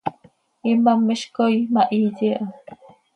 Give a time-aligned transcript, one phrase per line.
[0.71, 2.45] Imám hizcoi ma hiiye ha.